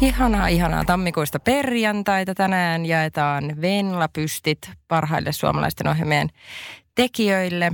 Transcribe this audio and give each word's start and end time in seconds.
Ihanaa, 0.00 0.48
ihanaa 0.48 0.84
tammikuista 0.84 1.40
perjantaita. 1.40 2.34
Tänään 2.34 2.86
jaetaan 2.86 3.60
Venla-pystit 3.60 4.70
parhaille 4.88 5.32
suomalaisten 5.32 5.88
ohjelmien 5.88 6.28
tekijöille. 6.94 7.72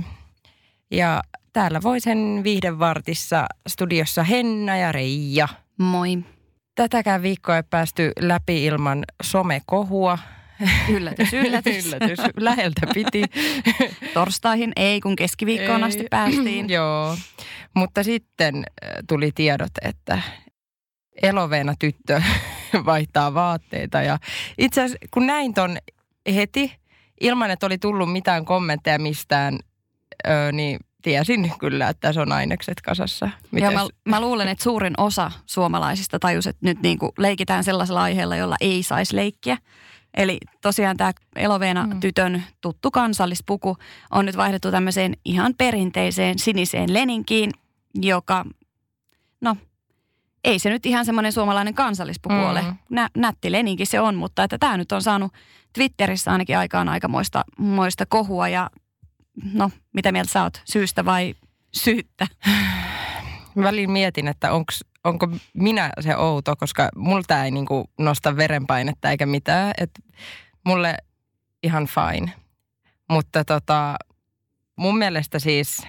Ja 0.91 1.23
täällä 1.53 1.79
Voisen 1.83 2.41
viihdevartissa 2.43 3.45
studiossa 3.67 4.23
Henna 4.23 4.77
ja 4.77 4.91
Reija. 4.91 5.47
Moi. 5.77 6.17
Tätäkään 6.75 7.21
viikkoa 7.21 7.55
ei 7.55 7.63
päästy 7.69 8.11
läpi 8.19 8.65
ilman 8.65 9.03
somekohua. 9.23 10.19
Yllätys, 10.89 11.33
yllätys. 11.47 11.85
yllätys. 11.85 12.19
Läheltä 12.37 12.87
piti. 12.93 13.23
Torstaihin 14.13 14.71
ei, 14.75 15.01
kun 15.01 15.15
keskiviikkoon 15.15 15.83
Ei. 15.83 15.87
asti 15.87 16.05
päästiin. 16.09 16.69
Joo, 16.75 17.17
mutta 17.73 18.03
sitten 18.03 18.55
äh, 18.55 18.91
tuli 19.07 19.31
tiedot, 19.35 19.71
että 19.81 20.21
eloveena 21.21 21.73
tyttö 21.79 22.21
vaihtaa 22.85 23.33
vaatteita. 23.33 24.01
Ja 24.01 24.17
itse 24.57 24.81
asiassa 24.81 25.07
kun 25.11 25.27
näin 25.27 25.53
ton 25.53 25.77
heti, 26.35 26.73
ilman 27.21 27.51
että 27.51 27.65
oli 27.65 27.77
tullut 27.77 28.11
mitään 28.11 28.45
kommentteja 28.45 28.99
mistään, 28.99 29.59
ö, 30.27 30.51
niin 30.51 30.79
tiesin 31.01 31.51
kyllä, 31.59 31.89
että 31.89 32.13
se 32.13 32.21
on 32.21 32.31
ainekset 32.31 32.81
kasassa. 32.81 33.25
Ja 33.25 33.31
Mites? 33.51 33.73
mä, 33.73 33.87
mä 34.05 34.21
luulen, 34.21 34.47
että 34.47 34.63
suurin 34.63 34.93
osa 34.97 35.31
suomalaisista 35.45 36.19
tajus, 36.19 36.47
että 36.47 36.65
nyt 36.65 36.81
niin 36.81 36.99
kuin 36.99 37.11
leikitään 37.17 37.63
sellaisella 37.63 38.01
aiheella, 38.03 38.35
jolla 38.35 38.55
ei 38.61 38.83
saisi 38.83 39.15
leikkiä. 39.15 39.57
Eli 40.17 40.37
tosiaan 40.61 40.97
tämä 40.97 41.11
Eloveena 41.35 41.85
Mm. 41.87 41.99
tytön 41.99 42.43
tuttu 42.61 42.91
kansallispuku 42.91 43.77
on 44.11 44.25
nyt 44.25 44.37
vaihdettu 44.37 44.71
tämmöiseen 44.71 45.17
ihan 45.25 45.53
perinteiseen 45.57 46.39
siniseen 46.39 46.93
leninkiin, 46.93 47.51
joka, 47.95 48.45
no 49.41 49.57
ei 50.43 50.59
se 50.59 50.69
nyt 50.69 50.85
ihan 50.85 51.05
semmoinen 51.05 51.31
suomalainen 51.31 51.73
kansallispuku 51.73 52.35
Mm. 52.35 52.43
ole. 52.43 52.63
Nä, 52.89 53.09
nätti 53.17 53.51
leninki 53.51 53.85
se 53.85 53.99
on, 53.99 54.15
mutta 54.15 54.43
että 54.43 54.57
tämä 54.57 54.77
nyt 54.77 54.91
on 54.91 55.01
saanut 55.01 55.33
Twitterissä 55.73 56.31
ainakin 56.31 56.57
aikaan 56.57 56.89
aikamoista 56.89 57.43
moista 57.57 58.05
kohua 58.05 58.47
ja 58.47 58.69
no 59.53 59.71
mitä 59.93 60.11
mieltä 60.11 60.31
sä 60.31 60.43
oot, 60.43 60.61
syystä 60.65 61.05
vai 61.05 61.35
syyttä? 61.71 62.27
Välillä 63.57 63.91
mietin, 63.93 64.27
että 64.27 64.51
onks, 64.51 64.83
onko 65.03 65.27
minä 65.53 65.89
se 65.99 66.17
outo, 66.17 66.55
koska 66.55 66.89
multa 66.95 67.43
ei 67.43 67.51
niinku 67.51 67.89
nosta 67.99 68.37
verenpainetta 68.37 69.09
eikä 69.11 69.25
mitään. 69.25 69.73
Et 69.77 69.91
mulle 70.65 70.97
ihan 71.63 71.87
fine. 71.87 72.31
Mutta 73.09 73.45
tota, 73.45 73.95
mun 74.75 74.97
mielestä 74.97 75.39
siis 75.39 75.87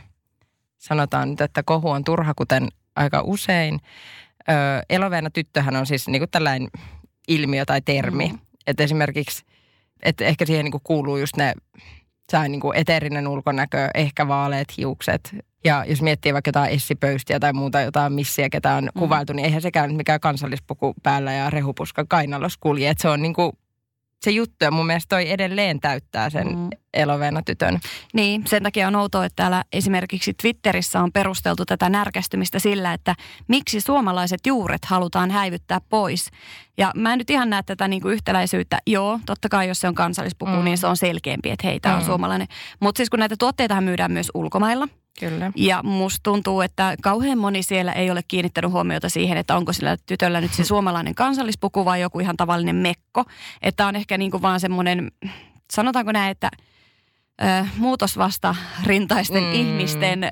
sanotaan 0.79 1.31
nyt, 1.31 1.41
että 1.41 1.63
kohu 1.63 1.91
on 1.91 2.05
turha, 2.05 2.35
kuten 2.35 2.69
aika 2.97 3.23
usein. 3.25 3.81
Ö, 4.49 4.53
eloveena 4.91 5.31
tyttöhän 5.31 5.77
on 5.77 5.87
siis 5.87 6.09
niinku 6.09 6.27
tällainen 6.27 6.69
ilmiö 7.29 7.65
tai 7.65 7.81
termi. 7.81 8.29
Mm. 8.29 8.39
Että 8.67 8.83
esimerkiksi, 8.83 9.45
että 10.03 10.25
ehkä 10.25 10.47
siihen 10.47 10.65
niinku 10.65 10.81
kuuluu 10.85 11.17
just 11.17 11.37
ne, 11.37 11.53
sää 12.33 12.49
niinku 12.49 12.73
eteerinen 12.73 13.29
ulkonäkö, 13.29 13.89
ehkä 13.95 14.29
vaaleat 14.29 14.77
hiukset. 14.77 15.37
Ja 15.65 15.85
jos 15.89 16.03
miettii 16.03 16.33
vaikka 16.33 16.49
jotain 16.49 16.73
essipöystiä 16.73 17.41
tai 17.41 17.53
muuta, 17.53 17.81
jotain 17.81 18.13
missiä, 18.13 18.49
ketä 18.49 18.75
on 18.75 18.85
Mm. 18.85 18.99
kuvailtu, 18.99 19.33
niin 19.33 19.45
eihän 19.45 19.63
sekään 19.63 19.89
nyt 19.89 19.97
mikään 19.97 20.21
kansallispuku 20.21 20.95
päällä 21.03 21.33
ja 21.33 21.51
rehupuska 21.51 22.05
kainalossa 22.09 22.59
kulje. 22.63 22.91
Että 22.91 23.03
se 23.03 23.09
on 23.09 23.23
niinku 23.23 23.53
se 24.25 24.31
juttu 24.31 24.57
ja 24.65 24.71
mun 24.71 24.87
mielestä 24.87 25.17
toi 25.17 25.31
edelleen 25.31 25.81
täyttää 25.81 26.31
sen 26.31 26.47
Mm. 26.49 26.69
eloveena 26.95 27.43
tytön. 27.43 27.81
Niin, 28.15 28.47
sen 28.47 28.63
takia 28.63 28.89
on 28.89 28.97
outoa, 28.97 29.25
että 29.25 29.37
täällä 29.37 29.65
esimerkiksi 29.73 30.35
Twitterissä 30.43 31.03
on 31.03 31.13
perusteltu 31.13 31.65
tätä 31.65 31.89
närkästymistä 31.89 32.59
sillä, 32.59 32.93
että 32.93 33.15
miksi 33.49 33.81
suomalaiset 33.81 34.47
juuret 34.47 34.85
halutaan 34.85 35.31
häivyttää 35.31 35.81
pois. 35.89 36.31
Ja 36.79 36.93
mä 36.97 37.13
en 37.13 37.19
nyt 37.19 37.31
ihan 37.31 37.51
näe 37.51 37.63
tätä 37.63 37.89
niin 37.89 38.03
kuin 38.03 38.13
yhtäläisyyttä. 38.15 38.79
Joo, 38.87 39.21
totta 39.27 39.49
kai 39.49 39.69
jos 39.69 39.81
se 39.81 39.89
on 39.89 39.95
kansallispuku, 39.95 40.51
Mm. 40.53 40.65
niin 40.65 40.79
se 40.79 40.87
on 40.87 40.97
selkeämpi, 40.97 41.51
että 41.51 41.67
hei, 41.67 41.81
tämä 41.81 41.95
Mm. 41.95 41.99
on 42.01 42.05
suomalainen. 42.07 42.47
Mutta 42.81 42.99
siis 42.99 43.11
kun 43.11 43.19
näitä 43.19 43.35
tuotteita 43.39 43.81
myydään 43.81 44.13
myös 44.13 44.31
ulkomailla, 44.35 44.89
Kyllä. 45.21 45.53
ja 45.57 45.83
musta 45.83 46.21
tuntuu, 46.23 46.61
että 46.61 46.97
kauhean 47.03 47.39
moni 47.39 47.63
siellä 47.63 47.93
ei 47.93 48.11
ole 48.11 48.21
kiinnittänyt 48.29 48.71
huomiota 48.71 49.09
siihen, 49.09 49.39
että 49.39 49.57
onko 49.57 49.73
sillä 49.73 49.97
tytöllä 50.07 50.41
nyt 50.41 50.55
se 50.55 50.65
suomalainen 50.75 51.15
kansallispuku 51.15 51.85
vai 51.85 52.01
joku 52.01 52.21
ihan 52.21 52.37
tavallinen 52.37 52.77
mekko. 52.77 53.25
Että 53.63 53.87
on 53.87 53.97
ehkä 53.97 54.19
niin 54.19 54.31
kuin 54.31 54.43
vaan 54.43 54.61
semmoinen, 54.61 55.11
sanotaanko 55.73 56.13
näin, 56.13 56.31
että 56.31 56.51
ö, 57.43 57.67
muutosvasta 57.77 58.55
rintaisten 58.87 59.43
Mm. 59.45 59.53
ihmisten 59.53 60.31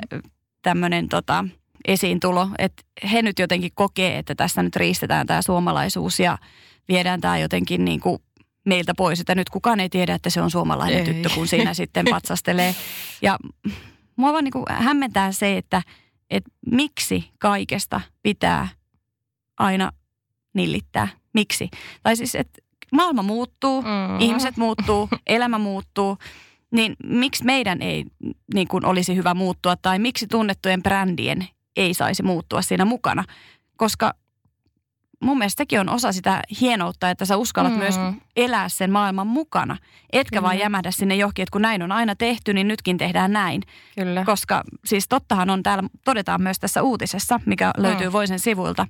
tämmöinen 0.63 1.09
tota, 1.09 1.45
esiintulo. 1.89 2.49
Että 2.59 2.83
he 3.13 3.23
nyt 3.23 3.39
jotenkin 3.39 3.71
kokee, 3.75 4.19
että 4.19 4.35
tässä 4.35 4.63
nyt 4.63 4.77
riistetään 4.77 5.27
tämä 5.27 5.43
suomalaisuus 5.43 6.21
ja 6.21 6.39
viedään 6.89 7.21
tämä 7.21 7.39
jotenkin 7.39 7.85
niin 7.85 8.01
kuin 8.01 8.19
meiltä 8.65 8.95
pois. 8.97 9.21
Että 9.21 9.35
nyt 9.35 9.51
kukaan 9.51 9.81
ei 9.81 9.89
tiedä, 9.89 10.15
että 10.15 10.31
se 10.31 10.41
on 10.41 10.51
suomalainen 10.51 10.99
Ei. 10.99 11.05
tyttö, 11.05 11.29
kun 11.35 11.49
siinä 11.49 11.75
sitten 11.83 12.07
patsastelee. 12.11 12.75
Ja 13.23 13.39
mua 14.17 14.33
vaan 14.33 14.45
niin 14.45 14.53
kuin 14.53 14.65
hämmentää 14.69 15.33
se, 15.33 15.57
että, 15.57 15.83
että 16.31 16.51
miksi 16.71 17.31
kaikesta 17.39 18.01
pitää 18.23 18.69
aina 19.59 19.93
nillittää. 20.55 21.09
Miksi? 21.35 21.71
Tai 22.03 22.17
siis, 22.17 22.35
että 22.35 22.63
maailma 22.93 23.23
muuttuu, 23.23 23.83
Mm. 23.83 24.21
ihmiset 24.21 24.57
muuttuu, 24.57 25.09
elämä 25.27 25.59
muuttuu, 25.59 26.19
niin 26.71 26.97
miksi 27.05 27.45
meidän 27.45 27.83
ei 27.83 28.05
niin 28.55 28.69
kuin 28.69 28.85
olisi 28.87 29.17
hyvä 29.17 29.35
muuttua 29.35 29.77
tai 29.77 29.99
miksi 29.99 30.27
tunnettujen 30.27 30.83
brändien 30.83 31.49
ei 31.77 31.95
saisi 31.95 32.23
muuttua 32.23 32.63
siinä 32.63 32.85
mukana? 32.85 33.25
Koska 33.77 34.15
mun 35.23 35.39
mielestä 35.39 35.61
sekin 35.61 35.81
on 35.81 35.89
osa 35.89 36.13
sitä 36.13 36.43
hienoutta, 36.61 37.11
että 37.11 37.25
sä 37.25 37.37
uskallat 37.37 37.73
Mm. 37.73 37.77
mm. 37.77 37.83
myös 37.83 37.95
elää 38.37 38.69
sen 38.69 38.91
maailman 38.91 39.27
mukana. 39.27 39.77
Etkä 40.13 40.43
vaan 40.43 40.53
Kyllä. 40.55 40.65
jämähdä 40.65 40.91
sinne 40.91 41.17
johonkin, 41.17 41.43
että 41.43 41.53
kun 41.53 41.63
näin 41.63 41.83
on 41.83 41.93
aina 41.93 42.15
tehty, 42.17 42.55
niin 42.55 42.69
nytkin 42.69 42.99
tehdään 42.99 43.33
näin. 43.33 43.63
Kyllä. 43.99 44.25
Koska 44.25 44.63
siis 44.85 45.09
tottahan 45.09 45.51
on 45.51 45.63
täällä, 45.63 45.85
todetaan 46.05 46.43
myös 46.43 46.59
tässä 46.59 46.83
uutisessa, 46.83 47.41
mikä 47.47 47.71
löytyy 47.77 48.07
Mm. 48.07 48.13
Voisen 48.13 48.39
sivuilta, 48.39 48.87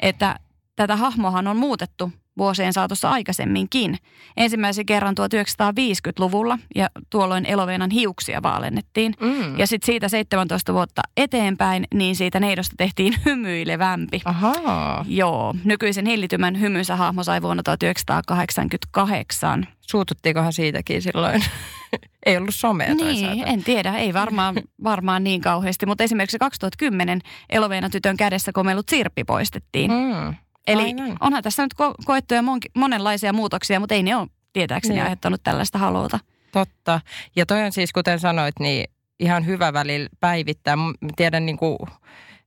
että 0.00 0.38
tätä 0.76 0.96
hahmohan 0.96 1.46
on 1.46 1.56
muutettu 1.56 2.12
vuosien 2.38 2.72
saatossa 2.72 3.10
aikaisemminkin. 3.10 3.98
Ensimmäisen 4.36 4.86
kerran 4.86 5.14
1950-luvulla 5.20 6.58
ja 6.74 6.88
tuolloin 7.10 7.46
Eloveenan 7.46 7.90
hiuksia 7.90 8.42
vaalennettiin. 8.42 9.14
Mm. 9.20 9.58
Ja 9.58 9.66
sitten 9.66 9.86
siitä 9.86 10.08
17 10.08 10.74
vuotta 10.74 11.02
eteenpäin, 11.16 11.84
niin 11.94 12.16
siitä 12.16 12.40
neidosta 12.40 12.74
tehtiin 12.78 13.14
hymyilevämpi. 13.26 14.20
Ahaa. 14.24 15.04
Joo, 15.08 15.54
nykyisen 15.64 16.06
hillitymän 16.06 16.60
hymynsä 16.60 16.96
hahmo 16.96 17.24
sai 17.24 17.42
vuonna 17.42 17.62
1988. 17.62 19.66
Suututtiinkohan 19.80 20.52
siitäkin 20.52 21.02
silloin? 21.02 21.44
ei 22.26 22.36
ollut 22.36 22.54
somea 22.54 22.94
Niin, 22.94 22.98
toisaalta. 22.98 23.44
en 23.52 23.64
tiedä, 23.64 23.96
ei 23.96 24.14
varmaan, 24.14 24.54
varmaan 24.84 25.24
niin 25.24 25.40
kauheasti, 25.40 25.86
mutta 25.86 26.04
esimerkiksi 26.04 26.38
2010 26.38 27.20
Eloveena 27.50 27.90
tytön 27.90 28.16
kädessä 28.16 28.52
komellut 28.52 28.88
sirppi 28.88 29.24
poistettiin. 29.24 29.90
Mm. 29.90 30.34
Mm. 30.68 30.72
Eli 30.80 30.94
aivan. 31.02 31.16
onhan 31.20 31.42
tässä 31.42 31.62
nyt 31.62 31.74
ko- 31.74 32.04
koettuja 32.04 32.40
mon- 32.42 32.70
monenlaisia 32.74 33.32
muutoksia, 33.32 33.80
mutta 33.80 33.94
ei 33.94 34.02
ne 34.02 34.16
ole 34.16 34.28
tietääkseni 34.52 34.94
Niin. 34.94 35.02
aiheuttanut 35.02 35.42
tällaista 35.42 35.78
haluuta. 35.78 36.18
Totta. 36.52 37.00
Ja 37.36 37.46
toi 37.46 37.62
on 37.62 37.72
siis, 37.72 37.92
kuten 37.92 38.20
sanoit, 38.20 38.54
niin 38.60 38.90
ihan 39.20 39.46
hyvä 39.46 39.72
välillä 39.72 40.08
päivittää. 40.20 40.76
Mä 40.76 40.92
tiedän 41.16 41.46
niin 41.46 41.56
kuin, 41.56 41.78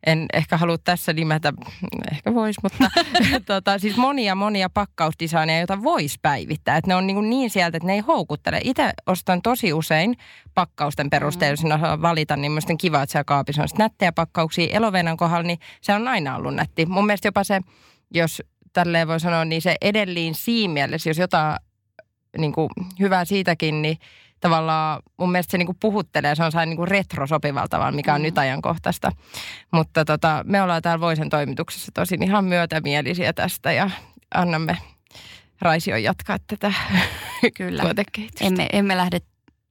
en 0.06 0.26
ehkä 0.34 0.58
halua 0.58 0.78
tässä 0.78 1.14
nimetä, 1.14 1.54
ehkä 2.12 2.34
vois, 2.34 2.56
mutta 2.64 2.78
tota, 3.46 3.80
siis 3.80 3.98
monia 3.98 4.36
monia 4.36 4.70
pakkausdesigneja, 4.70 5.60
joita 5.60 5.84
voisi 5.84 6.20
päivittää. 6.22 6.78
Että 6.78 6.88
ne 6.88 6.96
on 6.96 7.08
niin, 7.08 7.30
niin 7.30 7.50
sieltä, 7.50 7.78
että 7.78 7.88
ne 7.88 7.94
ei 7.94 8.00
houkuttele. 8.00 8.60
Itse 8.64 8.92
ostan 9.08 9.42
tosi 9.42 9.74
usein 9.74 10.18
pakkausten 10.54 11.10
perusteella, 11.10 11.54
jos 11.54 11.64
en 11.64 11.72
osaa 11.74 12.02
valita, 12.02 12.38
niin 12.38 12.52
on 12.70 12.78
kiva, 12.78 13.02
että 13.02 13.12
siellä 13.12 13.24
kaapissa 13.24 13.62
on 13.62 13.68
nättejä 13.78 14.12
pakkauksia. 14.12 14.68
Elovenan 14.72 15.18
kohdalla, 15.18 15.44
niin 15.44 15.60
se 15.82 15.94
on 15.94 16.08
aina 16.08 16.36
ollut 16.36 16.56
nätti. 16.56 16.86
Mun 16.86 17.06
mielestä 17.06 17.28
jopa 17.28 17.44
se, 17.44 17.62
jos 18.14 18.42
tälleen 18.74 19.08
voi 19.08 19.20
sanoa, 19.20 19.46
niin 19.46 19.62
se 19.62 19.76
edelliin 19.82 20.36
siinä 20.36 20.74
mielessä, 20.74 21.10
jos 21.10 21.18
jotain 21.18 21.56
niin 22.38 22.54
kuin, 22.54 22.70
hyvää 23.00 23.26
siitäkin, 23.26 23.82
niin 23.82 23.98
tavallaan 24.40 25.02
mun 25.18 25.32
mielestä 25.32 25.52
se 25.52 25.58
niin 25.58 25.66
kuin 25.66 25.78
puhuttelee, 25.82 26.36
se 26.36 26.44
on 26.44 26.52
sain 26.52 26.70
niin 26.70 26.78
kuin 26.78 26.88
retro 26.88 27.28
sopivalta 27.28 27.70
tavalla, 27.70 27.92
mikä 27.92 28.14
on 28.14 28.22
Mm. 28.22 28.24
nyt 28.24 28.38
ajankohtaista. 28.38 29.12
Mutta 29.72 30.06
tota, 30.06 30.44
me 30.48 30.62
ollaan 30.62 30.82
täällä 30.82 31.02
Voisen 31.02 31.30
toimituksessa 31.30 31.92
tosin 31.96 32.24
ihan 32.24 32.46
myötämielisiä 32.46 33.34
tästä 33.34 33.72
ja 33.72 33.90
annamme 34.34 34.78
Raision 35.62 36.04
jatkaa 36.04 36.38
tätä 36.48 36.74
Kyllä. 37.58 37.82
tuotekehitystä. 37.82 38.46
Emme, 38.46 38.68
emme 38.74 38.98
lähde 38.98 39.20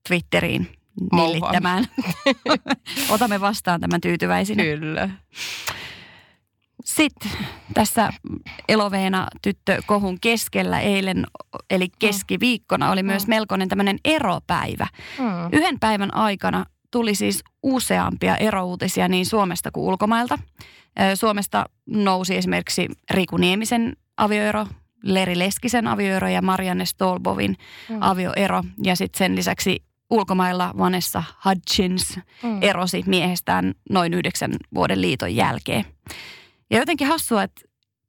Twitteriin 0.09 0.73
nillittämään. 1.13 1.85
Otamme 3.11 3.41
vastaan 3.41 3.81
tämän 3.81 4.01
tyytyväisinä. 4.01 4.63
Kyllä. 4.63 5.09
Sitten 6.97 7.31
tässä 7.75 8.11
Eloveena 8.69 9.27
tyttökohun 9.43 10.19
keskellä 10.21 10.81
eilen, 10.81 11.27
eli 11.71 11.89
keskiviikkona, 11.99 12.91
oli 12.91 13.03
myös 13.03 13.27
melkoinen 13.27 13.69
tämmöinen 13.69 13.99
eropäivä. 14.05 14.87
Mm. 15.19 15.25
Yhden 15.53 15.81
päivän 15.81 16.15
aikana 16.15 16.67
tuli 16.91 17.15
siis 17.15 17.45
useampia 17.63 18.37
erouutisia 18.37 19.09
niin 19.09 19.27
Suomesta 19.27 19.71
kuin 19.71 19.85
ulkomailta. 19.85 20.39
Suomesta 21.15 21.65
nousi 21.87 22.37
esimerkiksi 22.37 22.89
Riku 23.11 23.37
Niemisen 23.37 23.97
avioero, 24.17 24.67
Leri 25.03 25.39
Leskisen 25.39 25.87
avioero 25.87 26.29
ja 26.29 26.43
Marianne 26.43 26.85
Stolbovin 26.85 27.57
Mm. 27.89 27.97
avioero. 28.01 28.63
Ja 28.83 28.97
sitten 28.97 29.19
sen 29.19 29.37
lisäksi 29.37 29.83
ulkomailla 30.11 30.75
Vanessa 30.79 31.23
Hudgens 31.45 32.19
Mm. 32.43 32.59
erosi 32.63 33.03
miehestään 33.07 33.75
noin 33.91 34.15
yhdeksän 34.15 34.53
vuoden 34.75 35.01
liiton 35.01 35.35
jälkeen. 35.37 35.85
Ja 36.71 36.79
jotenkin 36.79 37.07
hassua, 37.09 37.43
että, 37.43 37.61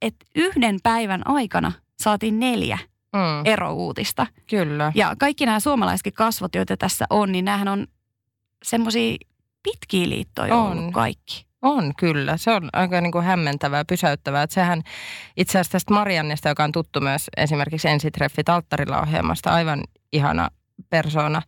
että 0.02 0.26
yhden 0.34 0.78
päivän 0.82 1.26
aikana 1.26 1.72
saatiin 2.02 2.40
neljä 2.40 2.78
Mm. 3.16 3.42
erouutista. 3.52 4.26
Kyllä. 4.50 4.92
Ja 4.94 5.14
kaikki 5.18 5.46
nämä 5.46 5.60
suomalaisetkin 5.60 6.12
kasvot, 6.12 6.54
joita 6.54 6.76
tässä 6.76 7.04
on, 7.10 7.32
niin 7.32 7.44
näähän 7.44 7.68
on 7.68 7.86
semmoisia 8.62 9.16
pitkiä 9.62 10.08
liittoja 10.08 10.54
On. 10.54 10.78
ollut 10.78 10.94
kaikki. 10.94 11.46
On 11.62 11.92
kyllä. 11.98 12.36
Se 12.36 12.50
on 12.50 12.68
aika 12.72 13.00
niin 13.00 13.12
kuin 13.12 13.24
hämmentävää 13.24 13.78
ja 13.80 13.84
pysäyttävää. 13.84 14.42
Että 14.42 14.54
sehän 14.54 14.82
itse 15.36 15.58
asiassa 15.58 15.72
tästä 15.72 15.94
Mariannesta, 15.94 16.48
joka 16.48 16.64
on 16.64 16.72
tuttu 16.72 17.00
myös 17.00 17.30
esimerkiksi 17.36 17.88
Ensitreffit 17.88 18.48
alttarilla 18.48 19.00
ohjelmasta, 19.00 19.50
aivan 19.50 19.80
ihana 20.12 20.48
persona. 20.90 21.42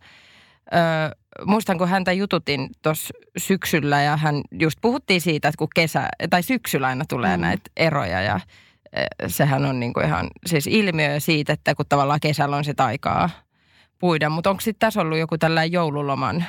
Öö, 0.73 1.09
muistan, 1.45 1.77
kun 1.77 1.89
häntä 1.89 2.11
jututin 2.11 2.69
tuossa 2.81 3.13
syksyllä 3.37 4.01
ja 4.01 4.17
hän 4.17 4.41
just 4.51 4.77
puhuttiin 4.81 5.21
siitä, 5.21 5.47
että 5.47 5.57
kun 5.57 5.67
kesä, 5.75 6.09
tai 6.29 6.43
syksyllä 6.43 6.87
aina 6.87 7.05
tulee 7.09 7.37
Mm. 7.37 7.41
näitä 7.41 7.69
eroja 7.77 8.21
ja 8.21 8.39
ö, 8.97 9.29
sehän 9.29 9.65
on 9.65 9.79
niin 9.79 9.93
kuin 9.93 10.05
ihan 10.05 10.27
siis 10.45 10.67
ilmiö 10.67 11.19
siitä, 11.19 11.53
että 11.53 11.75
kun 11.75 11.85
tavallaan 11.89 12.19
kesällä 12.19 12.55
on 12.57 12.65
sitä 12.65 12.85
aikaa 12.85 13.29
puida. 13.99 14.29
Mutta 14.29 14.49
onko 14.49 14.61
sitten 14.61 14.79
tässä 14.79 15.01
ollut 15.01 15.17
joku 15.17 15.37
tällainen 15.37 15.71
joululoman? 15.71 16.45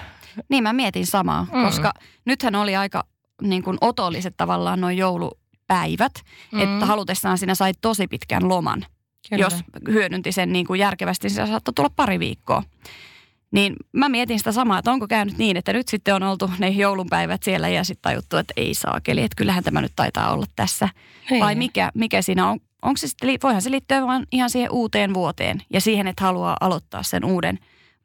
Niin 0.49 0.63
mä 0.63 0.73
mietin 0.73 1.07
samaa, 1.07 1.47
mm. 1.53 1.63
Koska 1.65 1.93
nythän 2.25 2.55
oli 2.55 2.77
aika 2.77 3.05
niin 3.43 3.63
kuin 3.63 3.79
otolliset 3.81 4.35
tavallaan 4.37 4.81
nuo 4.81 4.91
joulupäivät, 4.91 6.13
mm. 6.53 6.61
että 6.61 6.87
halutessaan 6.87 7.39
sinä 7.39 7.55
sai 7.55 7.73
tosi 7.81 8.09
pitkän 8.09 8.49
loman. 8.49 8.87
Kyllä. 9.31 9.45
jos 9.45 9.55
hyödynti 9.93 10.33
sen 10.33 10.53
niin 10.53 10.67
kuin 10.67 10.81
järkevästi, 10.81 11.29
niin 11.29 11.35
se 11.35 11.47
saattoi 11.47 11.75
tulla 11.75 11.91
pari 11.97 12.19
viikkoa. 12.19 12.63
Niin 13.53 13.77
mä 13.93 14.09
mietin 14.09 14.39
sitä 14.39 14.53
samaa, 14.53 14.79
että 14.79 14.91
onko 14.91 15.09
käynyt 15.09 15.39
niin, 15.39 15.57
että 15.57 15.73
nyt 15.73 15.89
sitten 15.89 16.15
on 16.15 16.23
oltu 16.23 16.51
ne 16.59 16.69
joulunpäivät 16.69 17.43
siellä 17.43 17.69
ja 17.69 17.85
sitten 17.85 18.03
tajuttu, 18.03 18.37
että 18.37 18.55
ei 18.57 18.75
saakeli, 18.75 19.23
että 19.23 19.37
kyllähän 19.37 19.65
tämä 19.65 19.81
nyt 19.81 19.93
taitaa 19.97 20.33
olla 20.33 20.47
tässä. 20.57 20.89
Niin. 21.31 21.45
Vai 21.45 21.55
mikä, 21.55 21.91
mikä 21.95 22.23
siinä 22.23 22.51
on? 22.51 22.61
Onko 22.83 22.97
se 22.97 23.09
sitten, 23.09 23.39
voihan 23.43 23.63
se 23.63 23.71
liittyä 23.71 24.07
vaan 24.07 24.27
ihan 24.33 24.51
siihen 24.51 24.73
uuteen 24.73 25.15
vuoteen 25.15 25.63
ja 25.73 25.81
siihen, 25.81 26.07
että 26.07 26.25
haluaa 26.25 26.57
aloittaa 26.61 27.03
sen 27.03 27.25
uuden 27.25 27.59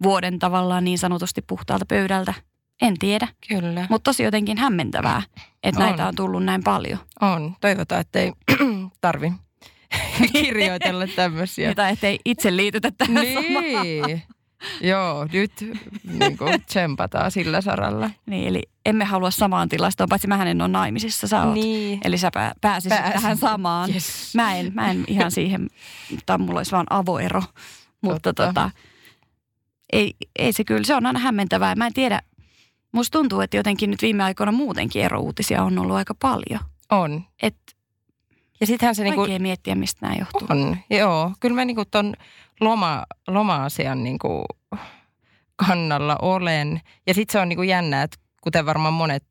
vuoden 0.03 0.39
tavallaan 0.39 0.83
niin 0.83 0.97
sanotusti 0.99 1.41
puhtaalta 1.41 1.85
pöydältä. 1.85 2.33
En 2.81 2.99
tiedä, 2.99 3.27
Kyllä. 3.47 3.87
mutta 3.89 4.09
tosi 4.09 4.23
jotenkin 4.23 4.57
hämmentävää, 4.57 5.21
että 5.63 5.81
On. 5.81 5.87
näitä 5.87 6.07
on 6.07 6.15
tullut 6.15 6.43
näin 6.43 6.63
paljon. 6.63 6.99
On. 7.21 7.55
Toivotaan, 7.61 8.01
että 8.01 8.19
ei 8.19 8.31
tarvi 9.01 9.33
kirjoitella 10.33 11.07
tämmöisiä. 11.07 11.75
Tai 11.75 11.91
ettei 11.93 12.19
itse 12.25 12.55
liitytä 12.55 12.91
tähän 12.97 13.25
samaan. 13.33 14.21
Joo, 14.91 15.27
nyt 15.33 15.51
niin 16.19 16.37
kuin 16.37 16.61
tsempataan 16.65 17.31
sillä 17.31 17.61
saralla. 17.61 18.09
Niin, 18.25 18.47
eli 18.47 18.61
emme 18.85 19.05
halua 19.05 19.31
samaan 19.31 19.69
tilastoon, 19.69 20.09
paitsi 20.09 20.27
mähän 20.27 20.47
en 20.47 20.61
ole 20.61 20.69
naimisissa, 20.69 21.27
sä 21.27 21.43
oot. 21.43 21.53
Niin. 21.53 21.99
Eli 22.03 22.17
sä 22.17 22.29
pää, 22.33 22.53
pääsisit 22.61 22.97
Pääsin. 22.97 23.13
tähän 23.13 23.37
samaan. 23.37 23.93
Yes. 23.93 24.35
Mä, 24.35 24.55
en, 24.55 24.71
mä 24.73 24.91
en 24.91 25.03
ihan 25.07 25.31
siihen, 25.31 25.67
tai 26.25 26.37
mulla 26.37 26.59
olisi 26.59 26.71
vaan 26.71 26.87
avoero. 26.89 27.43
Mutta 28.01 28.33
Totta. 28.33 28.47
tota, 28.47 28.71
ei, 29.93 30.13
ei 30.39 30.53
se 30.53 30.63
kyllä, 30.63 30.83
se 30.83 30.95
on 30.95 31.05
aina 31.05 31.19
hämmentävää. 31.19 31.75
Mä 31.75 31.87
en 31.87 31.93
tiedä, 31.93 32.21
musta 32.91 33.17
tuntuu, 33.19 33.41
että 33.41 33.57
jotenkin 33.57 33.89
nyt 33.89 34.01
viime 34.01 34.23
aikoina 34.23 34.51
muutenkin 34.51 35.03
erouutisia 35.03 35.63
on 35.63 35.79
ollut 35.79 35.95
aika 35.95 36.15
paljon. 36.21 36.59
On. 36.91 37.23
Et 37.41 37.55
Ja 38.61 38.67
sittenhän 38.67 38.95
se 38.95 39.03
vaikea 39.03 39.25
niinku, 39.25 39.41
miettiä, 39.41 39.75
mistä 39.75 40.05
nämä 40.05 40.15
johtuu. 40.19 40.47
on. 40.49 40.77
Joo, 40.89 41.31
kyllä 41.39 41.55
mä 41.55 41.65
niinku 41.65 41.85
ton 41.85 42.13
loma, 42.59 43.03
loma-asian 43.27 44.03
niinku 44.03 44.45
kannalla 45.55 46.15
olen. 46.21 46.81
Ja 47.07 47.13
sitten 47.13 47.31
se 47.33 47.39
on 47.39 47.49
niinku 47.49 47.63
jännä, 47.63 48.03
että 48.03 48.17
kuten 48.41 48.65
varmaan 48.65 48.93
monet 48.93 49.23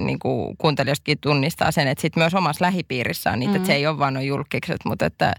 niinku 0.00 0.54
kuuntelijoistakin 0.58 1.18
tunnistaa 1.20 1.70
sen, 1.72 1.88
että 1.88 2.02
sitten 2.02 2.20
myös 2.20 2.34
omassa 2.34 2.64
lähipiirissä 2.64 3.30
on 3.30 3.38
niitä, 3.38 3.50
Mm. 3.52 3.56
että 3.56 3.66
se 3.66 3.74
ei 3.74 3.86
ole 3.86 3.98
vaan 3.98 4.14
nuo 4.14 4.22
julkikset, 4.22 4.76
mutta 4.84 5.06
että 5.06 5.32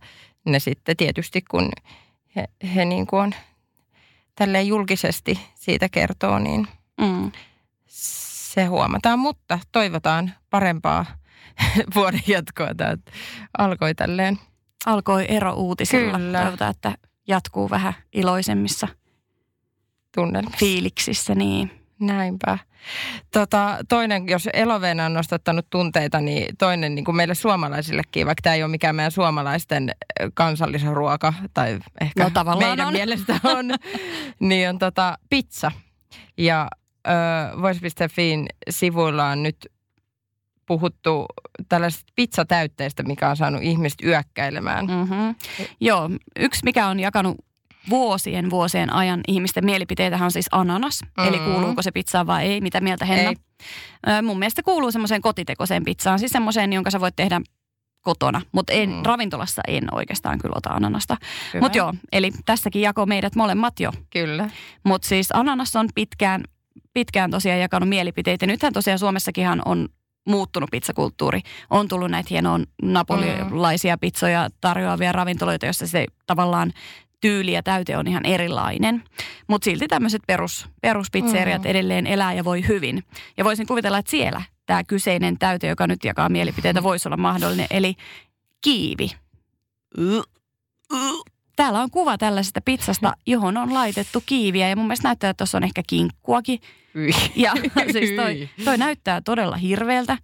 ne 0.46 0.60
sitten 0.60 0.98
tietysti 0.98 1.42
kun 1.42 1.70
he, 2.36 2.44
he 2.76 2.86
niinku 2.86 3.16
on 3.16 3.32
tälleen 4.36 4.68
julkisesti 4.68 5.40
siitä 5.56 5.90
kertoo, 5.90 6.40
niin 6.40 6.68
Mm. 7.02 7.32
se 7.88 8.66
huomataan, 8.66 9.20
mutta 9.20 9.60
toivotaan 9.72 10.34
parempaa 10.50 11.06
vuoden 11.96 12.24
jatkoa. 12.28 12.76
Tämä 12.78 12.98
alkoi 13.58 13.96
tälleen. 13.96 14.40
Alkoi 14.86 15.26
erouutisilla. 15.30 16.18
Kyllä. 16.18 16.42
Toivotaan, 16.42 16.72
että 16.72 16.98
jatkuu 17.28 17.70
vähän 17.70 17.94
iloisemmissa 18.14 18.88
tunnelmissa. 20.16 20.58
fiiliksissä. 20.58 21.36
Niin. 21.36 21.72
Näinpä. 22.00 22.58
Tota, 23.32 23.78
toinen, 23.90 24.28
jos 24.28 24.50
Eloveena 24.54 25.06
on 25.06 25.14
nostattanut 25.14 25.70
tunteita, 25.70 26.22
niin 26.22 26.58
toinen 26.58 26.96
niin 26.96 27.06
kuin 27.06 27.16
meille 27.16 27.36
suomalaisillekin, 27.36 28.26
vaikka 28.26 28.42
tämä 28.42 28.56
ei 28.56 28.64
ole 28.64 28.72
mikään 28.72 28.96
meidän 28.96 29.12
suomalaisten 29.12 29.92
kansallisruoka, 30.34 31.34
tai 31.54 31.80
ehkä 32.02 32.24
No, 32.24 32.30
tavallaan 32.30 32.70
meidän 32.70 32.88
on. 32.88 32.94
mielestä 32.94 33.40
on, 33.44 33.66
niin 34.50 34.70
on 34.70 34.80
tota, 34.80 35.18
pizza. 35.30 35.72
Ja 36.38 36.68
ö, 37.08 37.12
Voice.fiin 37.62 38.46
sivuilla 38.70 39.26
on 39.26 39.44
nyt 39.44 39.58
puhuttu 40.68 41.26
tällaisesta 41.70 42.14
pizzatäytteestä, 42.16 43.04
mikä 43.04 43.30
on 43.30 43.38
saanut 43.38 43.62
ihmiset 43.64 44.02
yökkäilemään. 44.04 44.86
Mm-hmm. 44.86 45.36
Joo, 45.80 46.10
yksi 46.40 46.62
mikä 46.64 46.88
on 46.88 47.00
jakanut 47.00 47.38
vuosien 47.90 48.50
vuosien 48.50 48.94
ajan 48.94 49.22
ihmisten 49.28 49.66
mielipiteitähän 49.66 50.26
on 50.26 50.32
siis 50.32 50.48
ananas. 50.52 51.02
Mm. 51.18 51.28
Eli 51.28 51.40
Mm. 51.40 51.46
kuuluuko 51.46 51.82
se 51.82 51.92
pizzaan 51.92 52.28
vai 52.28 52.46
ei, 52.46 52.62
mitä 52.62 52.82
mieltä 52.82 53.06
Henna? 53.06 53.30
Ei. 53.30 54.22
Mun 54.22 54.40
mielestä 54.40 54.64
kuuluu 54.64 54.92
semmoiseen 54.92 55.22
kotitekoiseen 55.22 55.84
pizzaan, 55.86 56.20
siis 56.20 56.32
semmoiseen, 56.32 56.74
jonka 56.74 56.92
sä 56.92 57.00
voit 57.00 57.16
tehdä 57.16 57.42
kotona. 58.02 58.42
Mutta 58.52 58.74
en, 58.74 58.90
Mm. 58.90 59.02
ravintolassa 59.06 59.62
en 59.68 59.84
oikeastaan 59.96 60.40
kyllä 60.40 60.54
ota 60.56 60.70
ananasta. 60.70 61.18
Mutta 61.62 61.78
joo, 61.78 61.94
eli 62.12 62.32
tässäkin 62.46 62.82
jako 62.82 63.06
meidät 63.06 63.36
molemmat 63.36 63.80
jo. 63.80 63.92
Kyllä. 64.10 64.50
Mutta 64.84 65.08
siis 65.08 65.28
ananas 65.34 65.76
on 65.76 65.90
pitkään, 65.96 66.44
pitkään 66.94 67.32
tosiaan 67.32 67.60
jakanut 67.60 67.90
mielipiteitä. 67.90 68.46
Nythän 68.46 68.74
tosiaan 68.74 69.00
Suomessakinhan 69.00 69.62
on 69.66 69.90
muuttunut 70.28 70.70
pizzakulttuuri. 70.72 71.42
On 71.70 71.88
tullut 71.88 72.12
näitä 72.12 72.28
hienoja 72.32 72.66
napolilaisia 72.82 73.98
pizzoja 73.98 74.50
tarjoavia 74.62 75.12
ravintoloita, 75.12 75.66
joissa 75.66 75.88
se 75.88 76.06
tavallaan 76.26 76.74
tyyli 77.22 77.52
ja 77.54 77.64
täyte 77.64 77.98
on 77.98 78.08
ihan 78.08 78.26
erilainen. 78.26 79.04
Mutta 79.48 79.66
silti 79.66 79.88
tämmöiset 79.88 80.22
perus, 80.28 80.68
peruspizzeriat 80.82 81.64
Mm. 81.64 81.70
edelleen 81.70 82.08
elää 82.08 82.34
ja 82.34 82.44
voi 82.44 82.68
hyvin. 82.68 83.04
Ja 83.38 83.44
voisin 83.44 83.68
kuvitella, 83.68 83.98
että 83.98 84.12
siellä 84.12 84.42
tämä 84.66 84.84
kyseinen 84.84 85.38
täyte, 85.40 85.68
joka 85.68 85.88
nyt 85.88 86.04
jakaa 86.04 86.30
mielipiteitä, 86.30 86.84
voisi 86.84 87.08
olla 87.08 87.18
mahdollinen. 87.18 87.68
Eli 87.70 87.96
kiivi. 88.62 89.12
Täällä 91.58 91.80
on 91.82 91.92
kuva 91.92 92.18
tällaisesta 92.18 92.62
pizzasta, 92.66 93.14
johon 93.26 93.58
on 93.58 93.74
laitettu 93.74 94.24
kiiviä 94.26 94.70
ja 94.70 94.76
mun 94.76 94.86
mielestä 94.86 95.08
näyttää, 95.08 95.30
että 95.30 95.38
tuossa 95.38 95.58
on 95.58 95.64
ehkä 95.64 95.82
kinkkuakin. 95.88 96.60
Hyi. 96.96 97.12
Ja 97.36 97.54
siis 97.92 98.12
toi, 98.16 98.50
toi 98.66 98.78
näyttää 98.78 99.22
todella 99.22 99.56
hirveältä. 99.56 100.18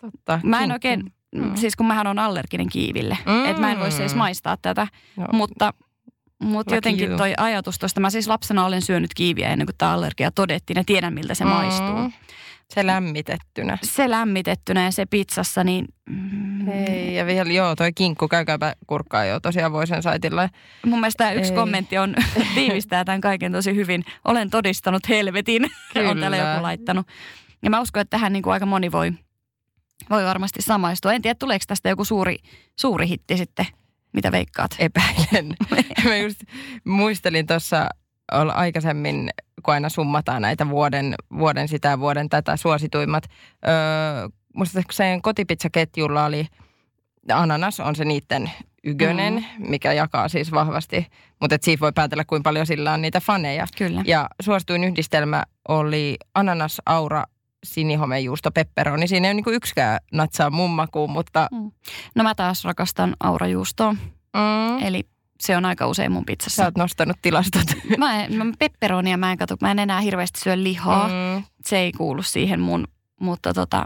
Totta. 0.00 0.40
Mä 0.42 0.56
en 0.56 0.62
Kinkku. 0.62 0.74
oikein, 0.74 1.12
Mm. 1.34 1.56
siis 1.56 1.76
kun 1.76 1.86
mähän 1.86 2.06
on 2.06 2.18
allerginen 2.18 2.68
kiiville, 2.68 3.18
Mm. 3.26 3.44
että 3.44 3.60
mä 3.60 3.70
en 3.72 3.78
voisi 3.80 4.00
edes 4.02 4.14
maistaa 4.14 4.56
tätä, 4.62 4.86
No, 5.16 5.26
mutta, 5.32 5.72
mutta 6.40 6.74
jotenkin 6.74 7.16
toi 7.16 7.34
ajatus 7.36 7.78
tuosta, 7.78 8.00
mä 8.00 8.10
siis 8.10 8.28
lapsena 8.28 8.64
olen 8.66 8.82
syönyt 8.82 9.14
kiiviä 9.14 9.48
ennen 9.48 9.66
kuin 9.66 9.76
tämä 9.78 9.92
allergia 9.92 10.30
todettiin 10.30 10.76
ja 10.76 10.84
tiedän 10.86 11.14
miltä 11.14 11.34
se 11.34 11.44
Mm. 11.44 11.50
maistuu. 11.50 12.10
Se 12.74 12.86
lämmitettynä. 12.86 13.78
Se 13.82 14.10
lämmitettynä 14.10 14.84
ja 14.84 14.90
se 14.90 15.06
pizzassa, 15.06 15.64
niin 15.64 15.84
mm, 16.10 16.68
Ei, 16.68 17.14
ja 17.14 17.26
vielä, 17.26 17.52
joo, 17.52 17.76
toi 17.76 17.92
kinkku, 17.92 18.28
käykääpä 18.28 18.74
kurkkaa 18.86 19.24
jo 19.24 19.40
tosiaan 19.40 19.72
Voisen 19.72 20.02
saitilla. 20.02 20.48
mun 20.86 21.00
mielestä 21.00 21.24
tämä 21.24 21.32
yksi 21.32 21.50
Ei. 21.52 21.56
kommentti 21.56 21.98
on, 21.98 22.14
tiivistää 22.54 23.04
tämän 23.04 23.20
kaiken 23.20 23.52
tosi 23.52 23.74
hyvin. 23.74 24.04
Olen 24.24 24.50
todistanut 24.50 25.08
helvetin, 25.08 25.64
on 25.64 25.70
täällä 26.20 26.36
Kyllä. 26.36 26.50
joku 26.50 26.62
laittanut. 26.62 27.06
Ja 27.62 27.70
mä 27.70 27.80
uskon, 27.80 28.00
että 28.00 28.10
tähän 28.16 28.32
niin 28.32 28.42
kuin 28.42 28.52
aika 28.52 28.66
moni 28.66 28.92
voi, 28.92 29.12
voi 30.10 30.24
varmasti 30.24 30.62
samaistua. 30.62 31.12
En 31.12 31.22
tiedä, 31.22 31.34
tuleeko 31.38 31.64
tästä 31.66 31.88
joku 31.88 32.04
suuri, 32.04 32.36
suuri 32.80 33.08
hitti 33.08 33.36
sitten, 33.36 33.66
mitä 34.12 34.32
veikkaat? 34.32 34.70
Epäilen. 34.78 35.54
Mä 36.04 36.16
just 36.16 36.40
muistelin 36.84 37.46
tuossa 37.46 37.88
aikaisemmin, 38.54 39.30
kun 39.62 39.74
aina 39.74 39.88
summataan 39.88 40.42
näitä 40.42 40.68
vuoden, 40.68 41.14
vuoden 41.38 41.68
sitä 41.68 42.00
vuoden 42.00 42.28
tätä 42.28 42.56
suosituimmat. 42.56 43.24
Öö, 43.68 44.28
muistaakseni 44.56 45.20
kotipizzaketjulla 45.20 46.24
oli, 46.24 46.46
ananas 47.32 47.80
on 47.80 47.96
se 47.96 48.04
niiden 48.04 48.50
ykönen, 48.84 49.34
mm. 49.34 49.70
mikä 49.70 49.92
jakaa 49.92 50.28
siis 50.28 50.52
vahvasti, 50.52 51.06
mutta 51.40 51.54
et 51.54 51.62
siitä 51.62 51.80
voi 51.80 51.92
päätellä, 51.92 52.24
kuinka 52.24 52.48
paljon 52.48 52.66
sillä 52.66 52.92
on 52.92 53.02
niitä 53.02 53.20
faneja. 53.20 53.66
Kyllä. 53.78 54.02
Ja 54.06 54.28
suosituin 54.42 54.84
yhdistelmä 54.84 55.42
oli 55.68 56.16
ananas, 56.34 56.82
aura, 56.86 57.24
sinihomejuusto, 57.64 58.50
pepperoni. 58.50 59.08
Siinä 59.08 59.28
ei 59.28 59.32
ole 59.32 59.42
niin 59.46 59.54
yksikään 59.54 60.00
natsaa 60.12 60.50
mun 60.50 60.70
makuun, 60.70 61.10
mutta... 61.10 61.48
Mm. 61.52 61.70
No 62.14 62.22
mä 62.22 62.34
taas 62.34 62.64
rakastan 62.64 63.16
aurajuustoa. 63.20 63.92
Mm. 63.92 64.82
Eli 64.82 65.02
se 65.40 65.56
on 65.56 65.64
aika 65.64 65.86
usein 65.86 66.12
mun 66.12 66.24
pizzassa. 66.24 66.56
Sä 66.62 66.64
oot 66.64 66.76
nostanut 66.76 67.16
tilastot. 67.22 67.66
Mä, 67.98 68.24
en, 68.24 68.34
mä 68.34 68.44
pepperonia 68.58 69.16
mä 69.16 69.32
en 69.32 69.38
katso, 69.38 69.56
mä 69.60 69.70
en 69.70 69.78
enää 69.78 70.00
hirveästi 70.00 70.40
syö 70.40 70.62
lihaa. 70.62 71.08
Mm. 71.08 71.44
Se 71.64 71.78
ei 71.78 71.92
kuulu 71.92 72.22
siihen 72.22 72.60
mun, 72.60 72.88
mutta 73.20 73.52
tota... 73.52 73.84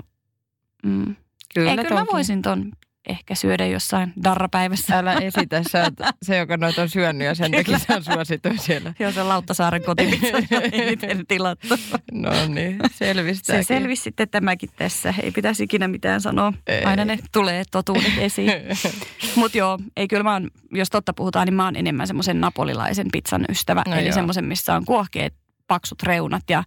Mm. 0.82 1.16
Kyllä, 1.54 1.70
ei, 1.70 1.76
kyllä 1.76 2.00
mä 2.00 2.06
voisin 2.12 2.42
ton 2.42 2.72
ehkä 3.08 3.34
syödä 3.34 3.66
jossain 3.66 4.12
darrapäivässä. 4.24 4.98
Älä 4.98 5.12
esitä, 5.12 5.62
sä 5.70 5.82
oot 5.82 6.16
se, 6.22 6.36
joka 6.36 6.56
noita 6.56 6.82
on 6.82 6.88
syönyt 6.88 7.26
ja 7.26 7.34
sen 7.34 7.52
takia 7.52 7.78
se 7.78 7.94
on 7.94 8.04
suosittu 8.04 8.48
siellä. 8.56 8.94
Joo, 8.98 9.12
se 9.12 9.22
Lauttasaaren 9.22 9.82
kotipizza 9.82 10.38
eniten 10.72 11.26
tilattu. 11.26 11.74
No 12.12 12.30
niin, 12.48 12.78
selvisi 12.92 13.40
Se 13.44 13.62
selvisi 13.62 14.02
sitten 14.02 14.28
tämäkin 14.28 14.70
tässä. 14.76 15.14
Ei 15.22 15.30
pitäisi 15.30 15.64
ikinä 15.64 15.88
mitään 15.88 16.20
sanoa. 16.20 16.52
Ei. 16.66 16.84
Aina 16.84 17.04
ne 17.04 17.18
tulee 17.32 17.62
totuudet 17.70 18.18
esiin. 18.18 18.52
Mutta 19.36 19.58
joo, 19.58 19.78
ei 19.96 20.08
kyllä 20.08 20.22
mä 20.22 20.32
oon, 20.32 20.50
jos 20.72 20.90
totta 20.90 21.12
puhutaan, 21.12 21.46
niin 21.46 21.54
mä 21.54 21.64
oon 21.64 21.76
enemmän 21.76 22.06
semmoisen 22.06 22.40
napolilaisen 22.40 23.06
pizzan 23.12 23.44
ystävä. 23.48 23.82
No 23.88 23.94
eli 23.94 24.12
semmoisen, 24.12 24.44
missä 24.44 24.74
on 24.74 24.84
kuohkeet, 24.84 25.34
paksut 25.66 26.02
reunat 26.02 26.42
ja 26.50 26.64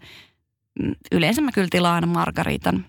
mm, 0.84 0.96
yleensä 1.12 1.42
mä 1.42 1.52
kyllä 1.52 1.68
tilaan 1.72 2.10
margaritan 2.10 2.86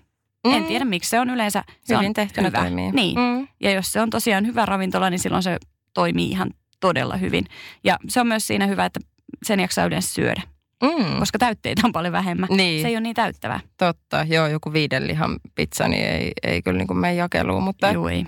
Mm. 0.47 0.53
En 0.53 0.65
tiedä, 0.65 0.85
miksi 0.85 1.09
se 1.09 1.19
on 1.19 1.29
yleensä 1.29 1.63
se 1.83 1.95
Hyvin 1.95 2.07
on 2.07 2.13
tehty 2.13 2.41
hyvä. 2.41 2.59
Toimii. 2.59 2.91
Niin. 2.91 3.19
Mm. 3.19 3.47
Ja 3.59 3.71
jos 3.71 3.91
se 3.91 4.01
on 4.01 4.09
tosiaan 4.09 4.47
hyvä 4.47 4.65
ravintola, 4.65 5.09
niin 5.09 5.19
silloin 5.19 5.43
se 5.43 5.57
toimii 5.93 6.29
ihan 6.29 6.51
todella 6.79 7.17
hyvin. 7.17 7.45
Ja 7.83 7.97
se 8.07 8.21
on 8.21 8.27
myös 8.27 8.47
siinä 8.47 8.67
hyvä, 8.67 8.85
että 8.85 8.99
sen 9.43 9.59
jaksaa 9.59 9.85
yleensä 9.85 10.13
syödä. 10.13 10.41
Mm. 10.83 11.19
Koska 11.19 11.39
täytteitä 11.39 11.81
on 11.85 11.91
paljon 11.91 12.11
vähemmän. 12.11 12.49
Niin. 12.51 12.81
Se 12.81 12.87
ei 12.87 12.95
ole 12.95 13.01
niin 13.01 13.15
täyttävää. 13.15 13.59
Totta, 13.77 14.25
joo, 14.29 14.47
joku 14.47 14.73
viiden 14.73 15.07
lihan 15.07 15.39
pizza, 15.55 15.87
niin 15.87 16.05
ei, 16.05 16.31
ei 16.43 16.61
kyllä 16.61 16.77
niin 16.77 16.87
kuin 16.87 16.97
mene 16.97 17.13
jakeluun. 17.13 17.63
Mutta, 17.63 17.91
joo, 17.91 18.09
ei. 18.09 18.25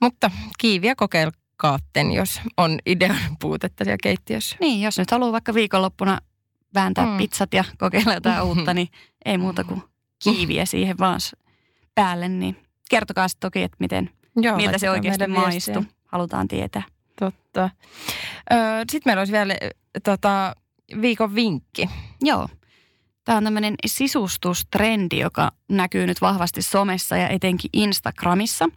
mutta 0.00 0.30
kiiviä 0.58 0.94
kokeilkaatten, 0.96 2.12
jos 2.12 2.40
on 2.56 2.78
idean 2.86 3.36
puutetta 3.40 3.84
siellä 3.84 3.98
keittiössä. 4.02 4.56
Niin, 4.60 4.82
jos 4.82 4.98
nyt 4.98 5.10
haluaa 5.10 5.32
vaikka 5.32 5.54
viikonloppuna 5.54 6.18
vääntää 6.74 7.06
mm. 7.06 7.16
pizzat 7.16 7.54
ja 7.54 7.64
kokeilla 7.78 8.14
jotain 8.14 8.42
uutta, 8.42 8.74
niin 8.74 8.88
ei 9.24 9.38
muuta 9.38 9.64
kuin 9.64 9.82
kiiviä 10.24 10.64
siihen 10.64 10.98
vaan 10.98 11.20
päälle, 11.94 12.28
niin 12.28 12.56
kertokaa 12.90 13.28
sitten 13.28 13.46
toki, 13.50 13.62
että 13.62 13.76
miten, 13.80 14.10
Joo, 14.36 14.56
miltä 14.56 14.78
se 14.78 14.90
oikeasti 14.90 15.26
maistuu. 15.26 15.84
Halutaan 16.06 16.48
tietää. 16.48 16.82
Totta. 17.18 17.70
Sitten 18.90 19.02
meillä 19.10 19.20
olisi 19.20 19.32
vielä 19.32 19.54
tota, 20.04 20.56
viikon 21.00 21.34
vinkki. 21.34 21.88
Joo. 22.22 22.48
Tämä 23.24 23.38
on 23.38 23.44
tämmöinen 23.44 23.74
sisustustrendi, 23.86 25.18
joka 25.18 25.52
näkyy 25.68 26.06
nyt 26.06 26.20
vahvasti 26.20 26.62
somessa 26.62 27.16
ja 27.16 27.28
etenkin 27.28 27.70
Instagramissa. 27.72 28.68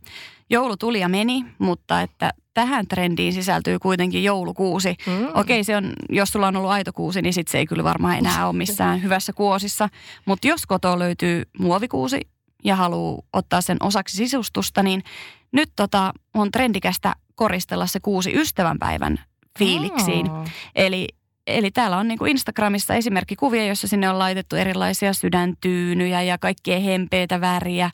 Joulu 0.49 0.77
tuli 0.77 0.99
ja 0.99 1.09
meni, 1.09 1.45
mutta 1.59 2.01
että 2.01 2.33
tähän 2.53 2.87
trendiin 2.87 3.33
sisältyy 3.33 3.79
kuitenkin 3.79 4.23
joulukuusi. 4.23 4.95
Mm. 5.07 5.27
Okei, 5.33 5.63
se 5.63 5.77
on, 5.77 5.93
jos 6.09 6.29
sulla 6.29 6.47
on 6.47 6.55
ollut 6.55 6.71
aitokuusi, 6.71 7.21
niin 7.21 7.33
sit 7.33 7.47
se 7.47 7.57
ei 7.57 7.65
kyllä 7.65 7.83
varmaan 7.83 8.17
enää 8.17 8.47
ole 8.47 8.55
missään 8.55 9.01
hyvässä 9.03 9.33
kuosissa. 9.33 9.89
Mutta 10.25 10.47
jos 10.47 10.65
kotoa 10.65 10.99
löytyy 10.99 11.43
muovikuusi 11.59 12.21
ja 12.63 12.75
haluaa 12.75 13.21
ottaa 13.33 13.61
sen 13.61 13.77
osaksi 13.81 14.17
sisustusta, 14.17 14.83
niin 14.83 15.03
nyt 15.51 15.71
tota, 15.75 16.13
on 16.33 16.51
trendikästä 16.51 17.13
koristella 17.35 17.87
se 17.87 17.99
kuusi 17.99 18.31
ystävänpäivän 18.35 19.19
fiiliksiin. 19.59 20.31
Oh. 20.31 20.47
Eli 20.75 21.07
Eli 21.47 21.71
täällä 21.71 21.97
on 21.97 22.07
niin 22.07 22.17
kuin 22.17 22.31
Instagramissa 22.31 22.95
esimerkkikuvia, 22.95 23.65
joissa 23.65 23.87
sinne 23.87 24.09
on 24.09 24.19
laitettu 24.19 24.55
erilaisia 24.55 25.13
sydäntyynyjä 25.13 26.21
ja 26.21 26.37
kaikkea 26.37 26.79
hempeitä 26.79 27.41
väriä 27.41 27.89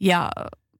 ja 0.00 0.30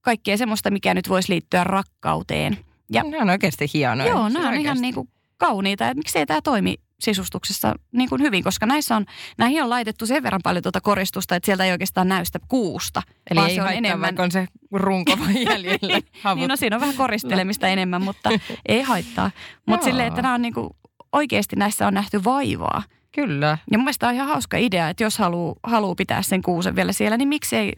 kaikkea 0.01 0.37
semmoista, 0.37 0.71
mikä 0.71 0.95
nyt 0.95 1.09
voisi 1.09 1.33
liittyä 1.33 1.65
rakkauteen. 1.65 2.59
Ja, 2.93 3.03
ne 3.03 3.19
on 3.19 3.31
oikeasti 3.31 3.67
hienoja. 3.75 4.11
Joo, 4.11 4.29
nämä 4.29 4.29
on 4.29 4.37
oikeasti. 4.37 4.63
ihan 4.63 4.81
niin 4.81 4.95
kuin 4.95 5.09
kauniita. 5.39 5.89
Että 5.89 5.99
miksei 5.99 6.27
tämä 6.27 6.41
toimi 6.43 6.75
sisustuksessa 7.01 7.75
niin 7.93 8.09
kuin 8.09 8.23
hyvin, 8.23 8.45
koska 8.45 8.67
näissä 8.67 8.97
on, 8.97 9.07
näihin 9.39 9.63
on 9.63 9.71
laitettu 9.71 10.07
sen 10.07 10.23
verran 10.23 10.41
paljon 10.45 10.63
tuota 10.63 10.81
koristusta, 10.81 11.37
että 11.37 11.47
sieltä 11.47 11.65
ei 11.65 11.73
oikeastaan 11.73 12.09
näy 12.09 12.25
sitä 12.25 12.39
kuusta. 12.49 13.03
Eli 13.31 13.41
ei 13.41 13.55
se 13.55 13.63
on 13.63 13.73
enemmän... 13.73 14.21
on 14.21 14.31
se 14.31 14.47
runko 14.73 15.13
jäljellä. 15.51 16.01
niin, 16.35 16.49
no 16.49 16.57
siinä 16.57 16.77
on 16.77 16.81
vähän 16.81 16.97
koristelemista 16.97 17.69
enemmän, 17.69 18.03
mutta 18.03 18.31
ei 18.69 18.83
haittaa. 18.83 19.31
Mutta 19.67 19.85
silleen, 19.85 20.09
että 20.09 20.23
nämä 20.23 20.35
on 20.35 20.43
niin 20.43 20.55
kuin, 20.55 20.71
oikeasti 21.13 21.57
näissä 21.57 21.87
on 21.87 21.95
nähty 21.95 22.25
vaivaa. 22.25 22.83
Kyllä. 23.15 23.59
Ja 23.71 23.79
mun 23.79 23.85
mielestä 23.85 24.09
on 24.09 24.15
ihan 24.15 24.29
hauska 24.29 24.57
idea, 24.57 24.89
että 24.89 25.05
jos 25.05 25.19
haluaa 25.19 25.55
haluu 25.63 25.95
pitää 25.95 26.23
sen 26.23 26.43
kuusen 26.43 26.77
vielä 26.77 26.93
siellä, 26.93 27.17
niin 27.17 27.29
miksi 27.29 27.57
ei 27.57 27.73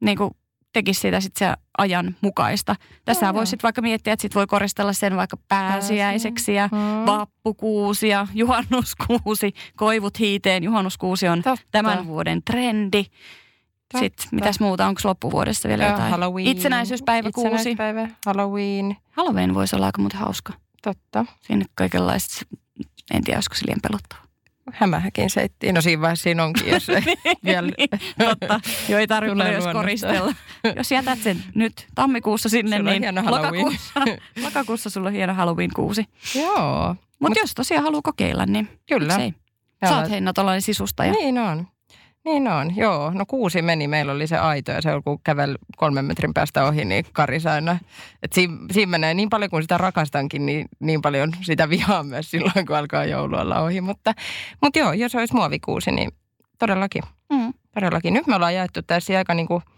niin 0.00 0.18
kuin, 0.18 0.30
tekisi 0.74 1.00
siitä 1.00 1.20
sitten 1.20 1.48
se 1.48 1.54
ajan 1.78 2.16
mukaista. 2.20 2.76
Tässä 3.04 3.26
no, 3.26 3.34
voisi 3.34 3.50
sitten 3.50 3.62
vaikka 3.62 3.82
miettiä, 3.82 4.12
että 4.12 4.22
sit 4.22 4.34
voi 4.34 4.46
koristella 4.46 4.92
sen 4.92 5.16
vaikka 5.16 5.36
pääsiäiseksi 5.48 6.54
ja 6.54 6.68
hmm. 6.72 7.06
vappukuusi 7.06 8.08
ja 8.08 8.26
juhannuskuusi, 8.34 9.52
koivut 9.76 10.18
hiiteen. 10.18 10.64
Juhannuskuusi 10.64 11.28
on 11.28 11.42
Totta. 11.42 11.66
tämän 11.70 12.06
vuoden 12.06 12.42
trendi. 12.42 13.04
Totta. 13.04 13.98
Sitten 13.98 14.26
mitäs 14.32 14.60
muuta, 14.60 14.86
onko 14.86 15.00
loppuvuodessa 15.04 15.68
vielä 15.68 15.84
ja 15.84 15.90
jotain? 15.90 16.10
Halloween. 16.10 16.46
Itsenäisyyspäivä 16.46 17.30
kuusi. 17.34 17.48
Itsenäisyyspäivä, 17.48 18.08
Halloween. 18.26 18.96
Halloween 19.10 19.54
voisi 19.54 19.76
olla 19.76 19.86
aika 19.86 20.02
muuten 20.02 20.20
hauska. 20.20 20.52
Totta. 20.82 21.24
Siinä 21.40 21.64
kaikenlaiset, 21.74 22.48
en 23.10 23.24
tiedä, 23.24 23.36
olisiko 23.36 23.54
se 23.54 23.66
liian 23.66 23.80
pelottava 23.82 24.24
hämähäkin 24.72 25.30
seittiin. 25.30 25.74
No 25.74 25.80
siinä 25.80 26.02
vaiheessa 26.02 26.22
siinä 26.22 26.44
onkin, 26.44 26.68
jos 26.68 26.88
niin, 26.88 27.38
vielä... 27.44 27.68
niin, 27.78 27.88
totta. 28.18 28.60
Jo 28.88 28.98
ei 28.98 29.06
tarvitse 29.06 29.52
jos 29.52 29.64
koristella. 29.72 30.34
jos 30.76 30.90
jätät 30.90 31.18
sen 31.18 31.42
nyt 31.54 31.86
tammikuussa 31.94 32.48
sinne, 32.48 32.76
sulla 32.76 32.90
niin 32.90 33.30
lokakuussa, 33.30 34.00
lokakuussa 34.44 34.90
sulla 34.90 35.08
on 35.08 35.14
hieno 35.14 35.34
Halloween-kuusi. 35.34 36.04
Joo. 36.34 36.96
Mutta 37.18 37.40
Mut, 37.40 37.42
jos 37.42 37.54
tosiaan 37.54 37.84
haluaa 37.84 38.02
kokeilla, 38.02 38.46
niin 38.46 38.68
Kyllä. 38.88 39.20
Sä 39.88 39.98
oot 39.98 40.10
Heina 40.10 40.32
tuollainen 40.32 40.62
sisustaja. 40.62 41.12
Niin 41.12 41.38
on. 41.38 41.66
Niin 42.24 42.48
on, 42.48 42.76
joo. 42.76 43.10
No 43.10 43.24
kuusi 43.26 43.62
meni, 43.62 43.88
meillä 43.88 44.12
oli 44.12 44.26
se 44.26 44.38
aito 44.38 44.72
ja 44.72 44.82
se 44.82 44.92
on 44.92 45.02
kun 45.02 45.20
kävel 45.24 45.58
kolmen 45.76 46.04
metrin 46.04 46.34
päästä 46.34 46.64
ohi, 46.64 46.84
niin 46.84 47.04
karisa 47.12 47.52
aina. 47.52 47.78
Että 48.22 48.34
siinä, 48.34 48.56
siinä 48.72 48.90
menee 48.90 49.14
niin 49.14 49.30
paljon, 49.30 49.50
kun 49.50 49.62
sitä 49.62 49.78
rakastankin, 49.78 50.46
niin, 50.46 50.68
niin 50.80 51.02
paljon 51.02 51.32
sitä 51.42 51.68
vihaa 51.68 52.02
myös 52.02 52.30
silloin, 52.30 52.66
kun 52.66 52.76
alkaa 52.76 53.04
joulualla 53.04 53.60
ohi. 53.60 53.80
Mutta, 53.80 54.14
mutta 54.60 54.78
joo, 54.78 54.92
jos 54.92 55.14
olisi 55.14 55.34
muovikuusi, 55.34 55.90
niin 55.90 56.10
todellakin. 56.58 57.02
Mm. 57.32 57.54
Todellakin. 57.74 58.14
Nyt 58.14 58.26
me 58.26 58.36
ollaan 58.36 58.54
jaettu 58.54 58.82
tässä 58.82 59.18
aika 59.18 59.34
niin 59.34 59.48
kuin– 59.48 59.62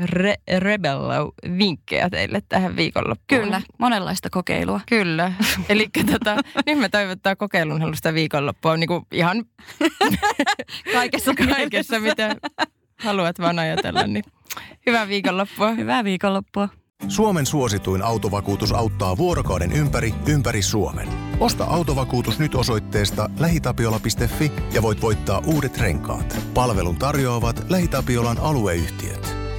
re- 0.00 0.58
Rebello-vinkkejä 0.58 2.10
teille 2.10 2.42
tähän 2.48 2.76
viikonloppuun. 2.76 3.40
Kyllä, 3.40 3.62
monenlaista 3.78 4.30
kokeilua. 4.30 4.80
Kyllä. 4.88 5.32
Eli 5.68 5.88
tota, 6.12 6.36
nyt 6.66 6.78
me 6.78 6.88
toivottaa 6.88 7.36
kokeilun 7.36 7.80
halusta 7.80 8.14
viikonloppua 8.14 8.76
niin 8.76 8.88
kuin 8.88 9.06
ihan 9.12 9.44
kaikessa, 10.92 11.34
kaikessa, 11.34 12.00
mitä 12.00 12.36
haluat 12.98 13.38
vaan 13.40 13.58
ajatella. 13.58 14.02
Niin 14.06 14.24
hyvää 14.86 15.08
viikonloppua. 15.08 15.70
Hyvää 15.70 16.04
viikonloppua. 16.04 16.68
Suomen 17.08 17.46
suosituin 17.46 18.02
autovakuutus 18.02 18.72
auttaa 18.72 19.16
vuorokauden 19.16 19.72
ympäri, 19.72 20.14
ympäri 20.26 20.62
Suomen. 20.62 21.08
Osta 21.40 21.64
autovakuutus 21.64 22.38
nyt 22.38 22.54
osoitteesta 22.54 23.30
lähitapiola.fi 23.38 24.52
ja 24.72 24.82
voit 24.82 25.02
voittaa 25.02 25.42
uudet 25.46 25.78
renkaat. 25.78 26.38
Palvelun 26.54 26.96
tarjoavat 26.96 27.70
LähiTapiolan 27.70 28.38
alueyhtiöt. 28.38 29.39